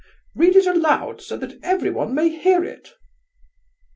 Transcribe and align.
—"Read 0.33 0.55
it 0.55 0.65
aloud, 0.65 1.21
so 1.21 1.37
that 1.37 1.59
everyone 1.61 2.15
may 2.15 2.29
hear 2.29 2.63
it!" 2.63 2.89